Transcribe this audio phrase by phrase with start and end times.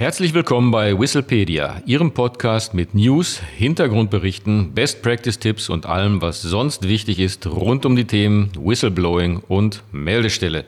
[0.00, 6.40] Herzlich willkommen bei Whistlepedia, Ihrem Podcast mit News, Hintergrundberichten, Best Practice Tipps und allem, was
[6.40, 10.64] sonst wichtig ist rund um die Themen Whistleblowing und Meldestelle.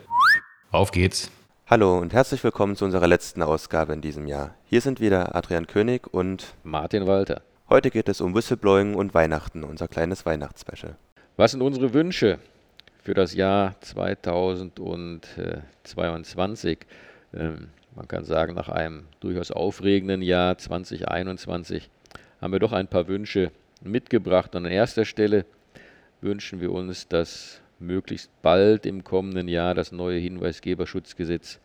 [0.69, 1.31] Auf geht's!
[1.65, 4.53] Hallo und herzlich willkommen zu unserer letzten Ausgabe in diesem Jahr.
[4.65, 7.41] Hier sind wieder Adrian König und Martin Walter.
[7.69, 10.95] Heute geht es um Whistleblowing und Weihnachten, unser kleines Weihnachtsspecial.
[11.37, 12.37] Was sind unsere Wünsche
[13.01, 16.77] für das Jahr 2022?
[17.33, 21.89] Ähm, man kann sagen, nach einem durchaus aufregenden Jahr 2021
[22.41, 24.55] haben wir doch ein paar Wünsche mitgebracht.
[24.55, 25.45] Und an erster Stelle
[26.21, 31.59] wünschen wir uns, dass möglichst bald im kommenden Jahr das neue Hinweisgeberschutzgesetz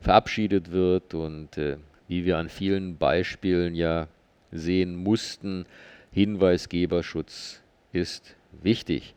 [0.00, 1.78] verabschiedet wird und äh,
[2.08, 4.08] wie wir an vielen Beispielen ja
[4.52, 5.66] sehen mussten,
[6.12, 7.60] Hinweisgeberschutz
[7.92, 9.14] ist wichtig.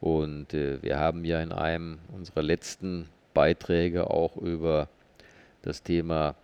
[0.00, 4.88] Und äh, wir haben ja in einem unserer letzten Beiträge auch über
[5.62, 6.34] das Thema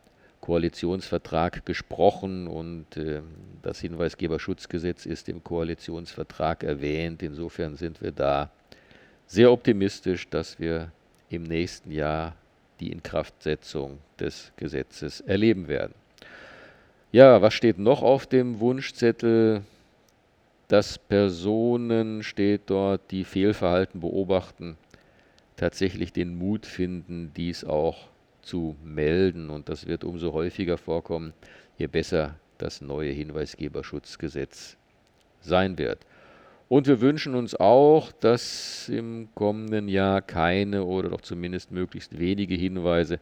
[0.41, 3.23] Koalitionsvertrag gesprochen und äh,
[3.63, 7.23] das Hinweisgeberschutzgesetz ist im Koalitionsvertrag erwähnt.
[7.23, 8.51] Insofern sind wir da
[9.27, 10.93] sehr optimistisch, dass wir
[11.31, 12.37] im nächsten Jahr
[12.81, 15.95] die Inkraftsetzung des Gesetzes erleben werden.
[17.11, 19.63] Ja, was steht noch auf dem Wunschzettel?
[20.69, 24.77] Dass Personen steht dort, die Fehlverhalten beobachten,
[25.57, 28.09] tatsächlich den Mut finden, dies auch
[28.45, 29.51] zu melden.
[29.51, 31.33] Und das wird umso häufiger vorkommen,
[31.79, 34.77] je besser das neue Hinweisgeberschutzgesetz
[35.41, 35.99] sein wird.
[36.69, 42.55] Und wir wünschen uns auch, dass im kommenden Jahr keine oder doch zumindest möglichst wenige
[42.55, 43.19] Hinweise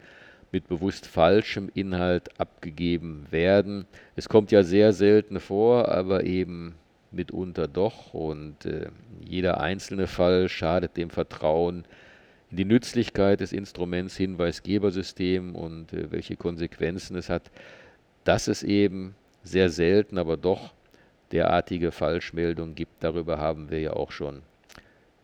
[0.52, 3.86] mit bewusst falschem Inhalt abgegeben werden.
[4.16, 6.74] Es kommt ja sehr selten vor, aber eben
[7.10, 8.14] mitunter doch.
[8.14, 8.88] Und äh,
[9.24, 11.84] jeder einzelne Fall schadet dem Vertrauen
[12.52, 17.50] die Nützlichkeit des Instruments Hinweisgebersystem und äh, welche Konsequenzen es hat,
[18.24, 20.72] dass es eben sehr selten, aber doch
[21.32, 23.02] derartige Falschmeldungen gibt.
[23.02, 24.42] Darüber haben wir ja auch schon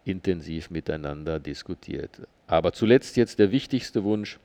[0.04, 2.22] intensiv miteinander diskutiert.
[2.46, 4.38] Aber zuletzt jetzt der wichtigste Wunsch,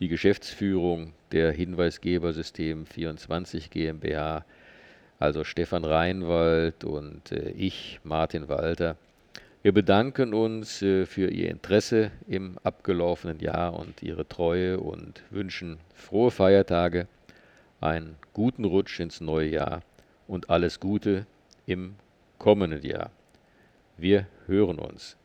[0.00, 4.44] die Geschäftsführung der Hinweisgebersystem 24 GmbH,
[5.18, 8.96] also Stefan Reinwald und äh, ich, Martin Walter,
[9.64, 15.78] wir bedanken uns äh, für Ihr Interesse im abgelaufenen Jahr und Ihre Treue und wünschen
[15.94, 17.08] frohe Feiertage,
[17.80, 19.80] einen guten Rutsch ins neue Jahr
[20.28, 21.26] und alles Gute
[21.64, 21.94] im
[22.38, 23.10] kommenden Jahr.
[23.96, 25.16] Wir hören uns.